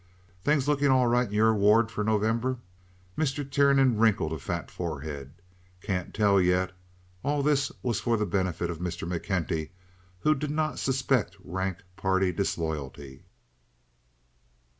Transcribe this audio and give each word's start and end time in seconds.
"Things 0.43 0.67
lookin' 0.67 0.89
all 0.89 1.05
right 1.05 1.27
in 1.27 1.33
your 1.35 1.53
ward 1.53 1.91
for 1.91 2.03
November?" 2.03 2.57
Mr. 3.15 3.47
Tiernan 3.47 3.99
wrinkled 3.99 4.33
a 4.33 4.39
fat 4.39 4.71
forehead. 4.71 5.31
"Can't 5.79 6.11
tell 6.11 6.41
yet." 6.41 6.71
All 7.21 7.43
this 7.43 7.71
was 7.83 7.99
for 7.99 8.17
the 8.17 8.25
benefit 8.25 8.71
of 8.71 8.79
Mr. 8.79 9.07
McKenty, 9.07 9.69
who 10.21 10.33
did 10.33 10.49
not 10.49 10.79
suspect 10.79 11.37
rank 11.43 11.83
party 11.97 12.31
disloyalty. 12.31 13.25